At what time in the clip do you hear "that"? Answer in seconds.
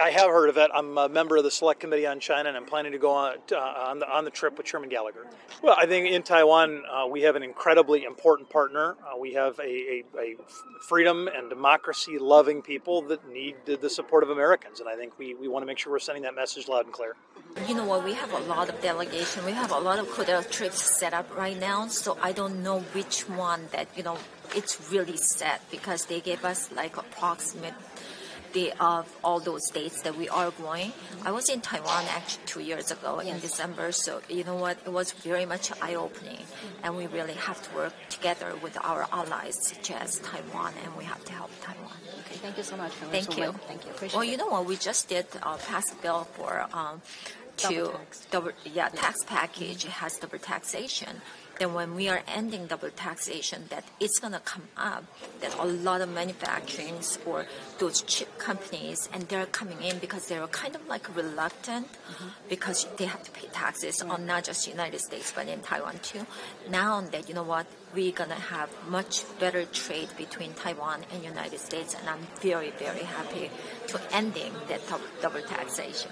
13.02-13.28, 16.22-16.34, 23.72-23.88, 30.02-30.16, 53.68-53.84, 55.40-55.54, 67.12-67.28, 74.68-74.80